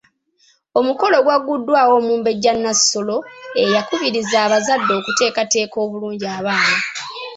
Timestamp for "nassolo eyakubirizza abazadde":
2.63-4.91